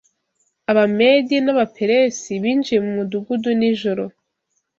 [0.71, 4.03] Abamedi n’Abaperesi binjiye mu mudugudu nijoro